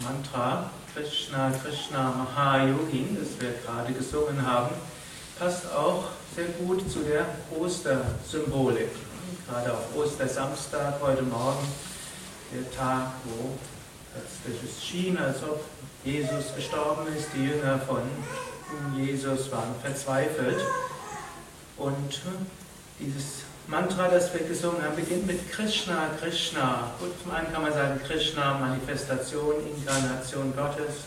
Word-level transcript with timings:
Mantra 0.00 0.70
Krishna, 0.94 1.50
Krishna, 1.50 2.10
Mahayogin, 2.10 3.16
das 3.18 3.40
wir 3.40 3.52
gerade 3.64 3.92
gesungen 3.92 4.44
haben, 4.44 4.74
passt 5.38 5.70
auch 5.72 6.04
sehr 6.34 6.46
gut 6.46 6.90
zu 6.90 7.00
der 7.00 7.26
Ostersymbolik. 7.58 8.90
Gerade 9.46 9.72
auf 9.72 9.94
Ostersamstag, 9.96 10.94
heute 11.00 11.22
Morgen, 11.22 11.66
der 12.52 12.70
Tag, 12.72 13.12
wo 13.24 13.56
es 14.14 14.84
schien, 14.84 15.18
als 15.18 15.42
ob 15.42 15.60
Jesus 16.04 16.54
gestorben 16.56 17.06
ist. 17.16 17.28
Die 17.34 17.44
Jünger 17.44 17.78
von 17.78 18.02
Jesus 18.96 19.50
waren 19.50 19.74
verzweifelt. 19.82 20.60
Und 21.76 22.20
dieses 22.98 23.42
Mantra, 23.68 24.08
das 24.08 24.32
wir 24.32 24.40
gesungen 24.48 24.82
haben, 24.82 24.96
beginnt 24.96 25.26
mit 25.26 25.52
Krishna, 25.52 26.08
Krishna. 26.18 26.90
Gut, 26.98 27.10
zum 27.22 27.32
einen 27.32 27.52
kann 27.52 27.60
man 27.60 27.72
sagen 27.74 28.00
Krishna, 28.02 28.54
Manifestation, 28.54 29.56
Inkarnation 29.76 30.54
Gottes, 30.56 31.04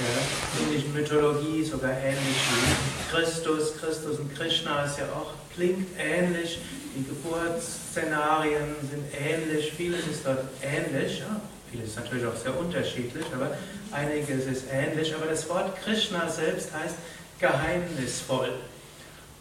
der 0.00 0.66
indischen 0.66 0.94
Mythologie 0.94 1.62
sogar 1.62 1.92
ähnlich 1.92 2.16
wie 2.24 3.14
Christus. 3.14 3.76
Christus 3.76 4.18
und 4.20 4.34
Krishna 4.34 4.84
ist 4.84 4.98
ja 4.98 5.04
auch, 5.14 5.34
klingt 5.54 5.86
ähnlich, 5.98 6.60
die 6.96 7.04
Geburtsszenarien 7.04 8.74
sind 8.90 9.04
ähnlich, 9.12 9.74
vieles 9.74 10.06
ist 10.06 10.24
dort 10.24 10.44
ähnlich. 10.62 11.18
Ja. 11.18 11.38
Vieles 11.70 11.90
ist 11.90 11.96
natürlich 11.96 12.24
auch 12.24 12.36
sehr 12.36 12.58
unterschiedlich, 12.58 13.26
aber 13.34 13.50
einiges 13.92 14.46
ist 14.46 14.64
ähnlich. 14.72 15.14
Aber 15.14 15.26
das 15.26 15.46
Wort 15.50 15.78
Krishna 15.82 16.26
selbst 16.30 16.72
heißt 16.72 16.94
geheimnisvoll. 17.38 18.52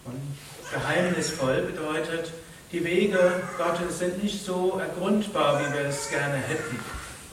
Und 0.03 0.19
geheimnisvoll 0.69 1.61
bedeutet, 1.61 2.33
die 2.71 2.83
Wege 2.83 3.43
Gottes 3.57 3.99
sind 3.99 4.21
nicht 4.21 4.43
so 4.43 4.79
ergründbar, 4.79 5.59
wie 5.59 5.73
wir 5.73 5.85
es 5.89 6.09
gerne 6.09 6.35
hätten. 6.35 6.79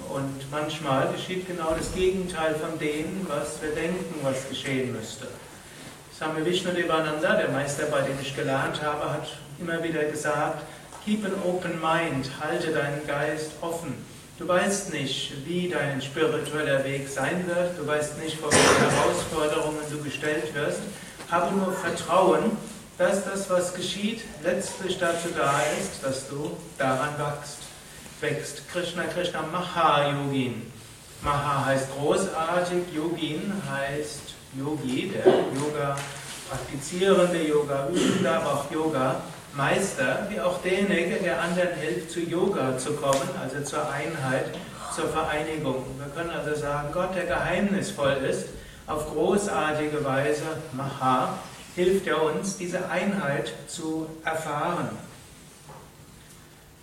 Und 0.09 0.51
manchmal 0.51 1.09
geschieht 1.13 1.49
genau 1.49 1.75
das 1.77 1.93
Gegenteil 1.93 2.55
von 2.55 2.79
dem, 2.79 3.27
was 3.29 3.61
wir 3.61 3.71
denken, 3.71 4.15
was 4.23 4.49
geschehen 4.49 4.93
müsste. 4.93 5.27
Swami 6.17 6.45
Vishnu 6.45 6.71
Devananda, 6.71 7.35
der 7.35 7.49
Meister, 7.49 7.87
bei 7.87 8.03
dem 8.03 8.17
ich 8.23 8.37
gelernt 8.37 8.81
habe, 8.83 9.13
hat 9.13 9.27
immer 9.59 9.83
wieder 9.83 10.05
gesagt, 10.05 10.63
keep 11.05 11.25
an 11.25 11.33
open 11.45 11.81
mind, 11.81 12.31
halte 12.41 12.71
deinen 12.71 13.05
Geist 13.07 13.53
offen. 13.61 13.95
Du 14.39 14.47
weißt 14.47 14.93
nicht, 14.93 15.33
wie 15.47 15.69
dein 15.69 16.01
spiritueller 16.01 16.85
Weg 16.85 17.09
sein 17.09 17.45
wird, 17.47 17.79
du 17.79 17.87
weißt 17.87 18.19
nicht, 18.19 18.39
vor 18.39 18.51
welche 18.53 18.97
Herausforderungen 18.97 19.83
du 19.91 20.03
gestellt 20.03 20.55
wirst. 20.55 20.81
Habe 21.31 21.57
nur 21.57 21.73
Vertrauen, 21.73 22.57
dass 22.99 23.25
das, 23.25 23.51
was 23.51 23.75
geschieht, 23.75 24.23
letztlich 24.43 24.99
dazu 24.99 25.29
da 25.37 25.61
ist, 25.81 26.03
dass 26.03 26.29
du 26.29 26.57
daran 26.79 27.15
wachst, 27.19 27.59
wächst. 28.21 28.69
Krishna 28.69 29.05
Krishna 29.05 29.43
Maha 29.43 30.11
Yogin. 30.11 30.71
Maha 31.23 31.67
heißt 31.67 31.89
großartig, 31.99 32.93
Yogin 32.95 33.53
heißt 33.71 34.35
Yogi, 34.57 35.11
der 35.11 35.27
Yoga 35.27 35.97
praktizierende 36.49 37.43
Yoga 37.43 37.89
übende, 37.89 38.31
aber 38.31 38.53
auch 38.53 38.71
Yoga 38.71 39.17
Meister, 39.57 40.27
wie 40.29 40.41
auch 40.41 40.61
derjenige, 40.63 41.17
der 41.17 41.41
anderen 41.41 41.75
hilft, 41.77 42.11
zu 42.11 42.21
Yoga 42.21 42.77
zu 42.77 42.93
kommen, 42.95 43.29
also 43.41 43.63
zur 43.63 43.89
Einheit, 43.91 44.47
zur 44.95 45.09
Vereinigung. 45.09 45.85
Wir 45.99 46.09
können 46.15 46.31
also 46.31 46.55
sagen, 46.61 46.89
Gott, 46.93 47.15
der 47.15 47.27
geheimnisvoll 47.27 48.19
ist, 48.29 48.49
auf 48.87 49.11
großartige 49.13 50.05
Weise, 50.05 50.43
Maha, 50.73 51.39
hilft 51.75 52.07
er 52.07 52.23
uns, 52.23 52.57
diese 52.57 52.89
Einheit 52.89 53.53
zu 53.67 54.07
erfahren. 54.25 54.89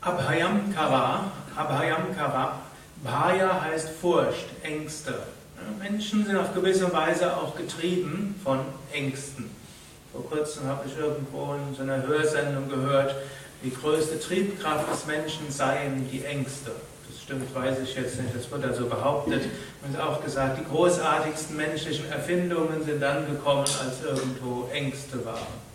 Abhayam 0.02 0.74
Kara, 0.74 1.32
Abhayam 1.56 2.16
Kara, 2.16 2.60
Bhaya 3.04 3.62
heißt 3.62 3.90
Furcht, 4.02 4.46
Ängste. 4.64 5.24
Menschen 5.80 6.26
sind 6.26 6.38
auf 6.38 6.54
gewisse 6.54 6.92
Weise 6.92 7.36
auch 7.38 7.56
getrieben 7.56 8.40
von 8.44 8.60
Ängsten. 8.92 9.50
Vor 10.12 10.28
kurzem 10.30 10.66
habe 10.68 10.88
ich 10.88 10.98
irgendwo 10.98 11.54
in 11.54 11.76
so 11.76 11.84
einer 11.84 12.06
Hörsendung 12.06 12.68
gehört, 12.68 13.16
die 13.64 13.74
größte 13.74 14.20
Triebkraft 14.20 14.92
des 14.92 15.06
Menschen 15.06 15.52
seien 15.52 16.10
die 16.12 16.26
Ängste 16.26 16.72
stimmt, 17.32 17.56
weiß 17.56 17.80
ich 17.84 17.96
jetzt 17.96 18.22
nicht, 18.22 18.36
das 18.36 18.52
wird 18.52 18.66
also 18.66 18.88
behauptet. 18.88 19.44
Und 19.86 20.00
auch 20.00 20.24
gesagt, 20.24 20.60
die 20.60 20.66
großartigsten 20.66 21.56
menschlichen 21.56 22.12
Erfindungen 22.12 22.84
sind 22.84 23.02
dann 23.02 23.26
gekommen, 23.26 23.62
als 23.62 24.04
irgendwo 24.04 24.68
Ängste 24.72 25.24
waren. 25.26 25.72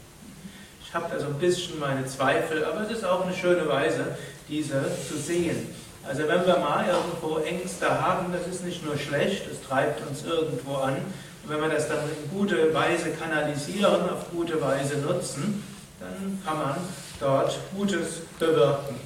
Ich 0.85 0.93
habe 0.95 1.07
da 1.11 1.19
so 1.19 1.27
ein 1.27 1.39
bisschen 1.39 1.81
meine 1.81 2.05
Zweifel, 2.07 2.65
aber 2.65 2.83
es 2.83 2.91
ist 2.91 3.05
auch 3.05 3.25
eine 3.25 3.35
schöne 3.35 3.69
Weise, 3.69 4.17
diese 4.49 4.83
zu 5.09 5.17
sehen. 5.17 5.75
Also 6.07 6.23
wenn 6.29 6.47
wir 6.47 6.59
mal 6.59 6.85
irgendwo 6.87 7.39
Ängste 7.39 7.89
haben, 8.01 8.33
das 8.33 8.47
ist 8.47 8.65
nicht 8.65 8.85
nur 8.85 8.97
schlecht, 8.97 9.43
es 9.51 9.67
treibt 9.67 10.07
uns 10.07 10.25
irgendwo 10.25 10.77
an. 10.77 10.95
Und 10.95 11.51
wenn 11.51 11.61
wir 11.61 11.69
das 11.69 11.89
dann 11.89 11.99
in 11.99 12.39
gute 12.39 12.73
Weise 12.73 13.11
kanalisieren, 13.11 14.09
auf 14.11 14.31
gute 14.31 14.61
Weise 14.61 14.99
nutzen, 14.99 15.65
dann 15.99 16.41
kann 16.45 16.59
man 16.59 16.77
dort 17.19 17.59
Gutes 17.75 18.21
bewirken. 18.39 18.97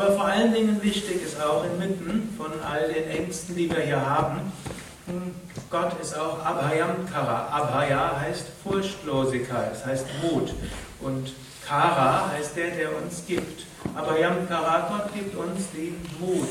Aber 0.00 0.12
vor 0.12 0.26
allen 0.26 0.54
Dingen 0.54 0.80
wichtig 0.80 1.24
ist 1.24 1.42
auch 1.42 1.64
inmitten 1.64 2.32
von 2.36 2.52
all 2.62 2.86
den 2.92 3.10
Ängsten, 3.10 3.56
die 3.56 3.68
wir 3.68 3.80
hier 3.80 4.00
haben, 4.00 4.52
Gott 5.70 6.00
ist 6.00 6.16
auch 6.16 6.38
Abhayam 6.44 7.04
Kara. 7.12 7.48
Abhaya 7.48 8.20
heißt 8.20 8.44
Furchtlosigkeit, 8.62 9.72
das 9.72 9.84
heißt 9.84 10.06
Mut. 10.22 10.54
Und 11.00 11.32
Kara 11.66 12.30
heißt 12.30 12.56
der, 12.56 12.70
der 12.76 12.96
uns 12.96 13.24
gibt. 13.26 13.64
Abhayam 13.96 14.48
Kara, 14.48 14.88
Gott 14.88 15.12
gibt 15.14 15.34
uns 15.34 15.70
den 15.72 15.96
Mut. 16.20 16.48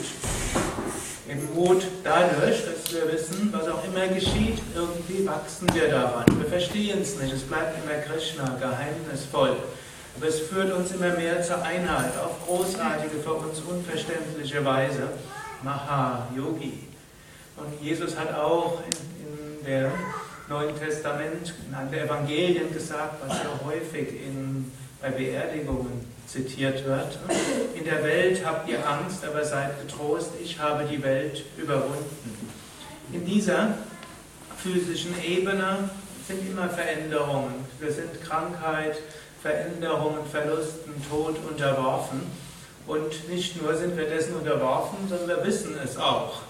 Den 1.30 1.54
Mut 1.54 1.84
dadurch, 2.04 2.64
dass 2.66 2.94
wir 2.94 3.14
wissen, 3.14 3.54
was 3.54 3.70
auch 3.70 3.84
immer 3.86 4.08
geschieht, 4.08 4.60
irgendwie 4.76 5.26
wachsen 5.26 5.74
wir 5.74 5.90
daran. 5.90 6.26
Wir 6.38 6.50
verstehen 6.50 7.02
es 7.02 7.18
nicht, 7.18 7.34
es 7.34 7.44
bleibt 7.44 7.78
immer 7.82 7.96
Krishna, 8.02 8.58
geheimnisvoll. 8.60 9.56
Aber 10.18 10.28
es 10.28 10.40
führt 10.40 10.74
uns 10.74 10.92
immer 10.92 11.12
mehr 11.12 11.44
zur 11.44 11.62
Einheit, 11.62 12.12
auf 12.18 12.44
großartige, 12.48 13.20
für 13.24 13.34
uns 13.34 13.60
unverständliche 13.60 14.66
Weise. 14.66 15.10
Maha 15.62 16.28
Yogi. 16.36 16.88
Und 17.56 17.82
Jesus 17.82 18.18
hat 18.18 18.34
auch 18.34 18.82
in, 18.84 19.60
in 19.60 19.66
der 19.66 19.92
Neuen 20.50 20.76
Testament, 20.76 21.54
in 21.68 21.76
einem 21.76 21.92
der 21.92 22.06
Evangelien 22.06 22.74
gesagt, 22.74 23.22
was 23.28 23.38
ja 23.38 23.60
häufig 23.64 24.10
in, 24.26 24.72
bei 25.02 25.12
Beerdigungen 25.12 26.06
zitiert 26.26 26.84
wird. 26.86 27.20
In 27.76 27.86
der 27.86 28.04
Welt 28.04 28.44
habt 28.44 28.68
ihr 28.70 28.80
Angst, 28.88 29.24
aber 29.24 29.46
seid 29.46 29.80
getrost, 29.82 30.32
ich 30.44 30.60
habe 30.60 30.86
die 30.86 31.02
Welt 31.04 31.44
überwunden. 31.58 32.50
In 33.14 33.24
dieser 33.24 33.76
physischen 34.58 35.14
Ebene 35.24 35.90
sind 36.28 36.48
immer 36.50 36.70
Veränderungen. 36.70 37.54
Wir 37.80 37.92
sind 37.92 38.22
Krankheit, 38.24 38.98
Veränderungen, 39.48 40.26
Verlusten, 40.30 40.94
Tod 41.10 41.38
unterworfen. 41.50 42.22
Und 42.86 43.30
nicht 43.30 43.62
nur 43.62 43.76
sind 43.76 43.96
wir 43.98 44.10
dessen 44.10 44.36
unterworfen, 44.36 44.98
sondern 45.08 45.28
wir 45.28 45.46
wissen 45.46 45.76
es 45.84 45.98
auch. 45.98 46.42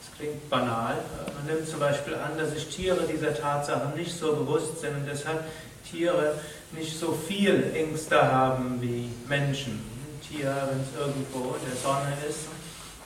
Das 0.00 0.18
klingt 0.18 0.48
banal. 0.48 0.96
Man 1.36 1.46
nimmt 1.46 1.68
zum 1.68 1.80
Beispiel 1.80 2.14
an, 2.14 2.38
dass 2.38 2.52
sich 2.52 2.68
Tiere 2.68 3.02
dieser 3.10 3.34
Tatsachen 3.34 3.94
nicht 3.96 4.16
so 4.16 4.36
bewusst 4.36 4.80
sind 4.80 4.94
und 4.94 5.06
deshalb 5.06 5.44
Tiere 5.88 6.34
nicht 6.72 6.96
so 6.98 7.12
viel 7.12 7.72
Ängste 7.74 8.20
haben 8.22 8.80
wie 8.80 9.08
Menschen. 9.28 9.72
Ein 9.72 10.20
Tier, 10.28 10.54
wenn 10.70 10.80
es 10.80 10.88
irgendwo 10.98 11.56
in 11.56 11.68
der 11.68 11.80
Sonne 11.80 12.12
ist, 12.28 12.46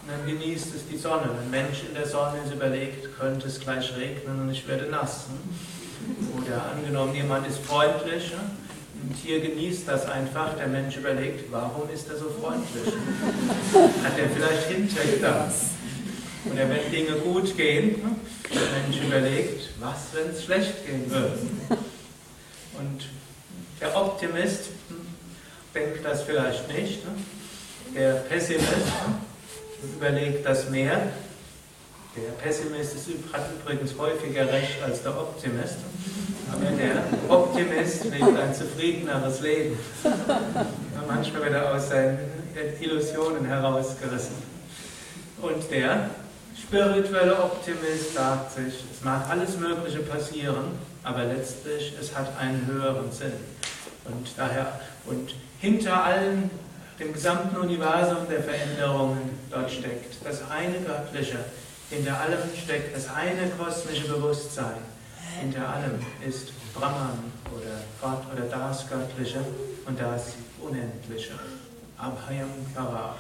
dann 0.07 0.27
genießt 0.27 0.75
es 0.75 0.87
die 0.89 0.97
Sonne. 0.97 1.31
Wenn 1.31 1.45
ein 1.45 1.51
Mensch 1.51 1.85
in 1.89 1.95
der 1.95 2.07
Sonne 2.07 2.39
ist, 2.45 2.53
überlegt, 2.53 3.19
könnte 3.19 3.47
es 3.49 3.61
gleich 3.61 3.95
regnen 3.97 4.41
und 4.41 4.51
ich 4.51 4.67
werde 4.69 4.87
nass. 4.87 5.25
Oder 6.37 6.71
angenommen, 6.73 7.15
jemand 7.15 7.47
ist 7.47 7.59
freundlich, 7.59 8.33
ein 9.03 9.15
Tier 9.23 9.41
genießt 9.41 9.87
das 9.87 10.07
einfach, 10.07 10.57
der 10.57 10.67
Mensch 10.67 10.97
überlegt, 10.97 11.51
warum 11.51 11.89
ist 11.91 12.09
er 12.09 12.17
so 12.17 12.31
freundlich? 12.31 12.95
Hat 14.05 14.19
er 14.19 14.29
vielleicht 14.31 14.69
Hintergedanken? 14.69 15.55
Oder 16.53 16.69
wenn 16.69 16.91
Dinge 16.91 17.19
gut 17.21 17.57
gehen, 17.57 18.19
der 18.51 18.83
Mensch 18.83 19.05
überlegt, 19.05 19.69
was, 19.81 20.07
wenn 20.13 20.31
es 20.31 20.45
schlecht 20.45 20.87
gehen 20.87 21.11
würde? 21.11 21.39
Und 22.79 23.09
der 23.81 23.97
Optimist 23.97 24.71
denkt 25.75 26.05
das 26.05 26.23
vielleicht 26.23 26.69
nicht. 26.73 27.01
Der 27.95 28.15
Pessimist 28.15 28.69
überlegt 29.83 30.47
das 30.47 30.71
mehr. 30.71 31.09
Der 32.17 32.33
Pessimist 32.43 32.97
hat 33.33 33.51
übrigens 33.61 33.97
häufiger 33.99 34.51
recht 34.53 34.83
als 34.83 35.03
der 35.03 35.17
Optimist. 35.17 35.77
Aber 36.53 36.71
der 36.77 37.03
Optimist 37.29 38.05
lebt 38.05 38.39
ein 38.39 38.55
zufriedeneres 38.55 39.41
Leben. 39.41 39.79
Manchmal 41.07 41.43
wird 41.43 41.55
er 41.55 41.75
aus 41.75 41.89
seinen 41.89 42.19
Illusionen 42.81 43.45
herausgerissen. 43.47 44.35
Und 45.41 45.71
der 45.71 46.11
spirituelle 46.61 47.37
Optimist 47.43 48.15
sagt 48.15 48.53
sich, 48.53 48.85
es 48.93 49.05
mag 49.05 49.29
alles 49.31 49.57
Mögliche 49.59 50.01
passieren, 50.01 50.79
aber 51.05 51.25
letztlich 51.25 51.95
es 52.01 52.15
hat 52.17 52.37
einen 52.39 52.67
höheren 52.67 53.11
Sinn. 53.13 53.33
Und 54.05 54.29
daher, 54.37 54.81
und 55.07 55.35
hinter 55.61 56.05
allen, 56.05 56.51
dem 56.99 57.13
gesamten 57.13 57.57
Universum 57.57 58.29
der 58.29 58.43
Veränderungen 58.43 59.39
dort 59.51 59.71
steckt 59.71 60.17
das 60.25 60.43
eine 60.51 60.81
Göttliche, 60.81 61.39
Hinter 61.91 62.21
allem 62.21 62.39
steckt 62.63 62.95
das 62.95 63.09
eine 63.09 63.49
kosmische 63.51 64.09
Bewusstsein. 64.09 64.77
Hinter 65.41 65.69
allem 65.69 65.99
ist 66.27 66.53
Brahman 66.75 67.33
oder 67.55 67.81
Gott 68.01 68.23
oder 68.33 68.45
das 68.49 68.89
Göttliche 68.89 69.41
und 69.87 69.99
das 70.01 70.35
Unendliche. 70.61 71.33
Abhayam 71.97 72.49
Kara. 72.75 73.15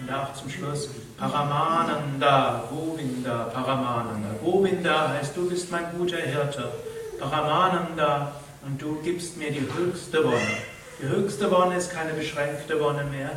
Und 0.00 0.12
auch 0.12 0.32
zum 0.34 0.48
Schluss 0.48 0.88
Paramananda, 1.18 2.64
Govinda, 2.70 3.44
Paramananda. 3.52 4.30
Govinda 4.42 5.10
heißt, 5.10 5.36
du 5.36 5.48
bist 5.48 5.70
mein 5.70 5.84
guter 5.96 6.16
Hirte. 6.16 6.72
Paramananda, 7.20 8.32
und 8.64 8.80
du 8.80 9.00
gibst 9.02 9.36
mir 9.36 9.50
die 9.50 9.66
höchste 9.76 10.24
Wonne. 10.24 10.56
Die 11.00 11.08
höchste 11.08 11.50
Wonne 11.50 11.76
ist 11.76 11.90
keine 11.90 12.12
beschränkte 12.12 12.80
Wonne 12.80 13.04
mehr. 13.04 13.30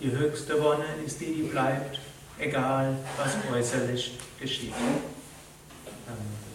Die 0.00 0.10
höchste 0.10 0.62
Wonne 0.62 0.84
ist 1.04 1.20
die, 1.20 1.34
die 1.34 1.42
bleibt, 1.42 2.00
egal 2.38 2.96
was 3.18 3.36
äußerlich 3.54 4.18
geschieht. 4.40 4.72
Amen. 6.06 6.49